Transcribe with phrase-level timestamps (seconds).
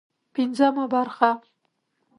[0.33, 1.31] پنځمه برخه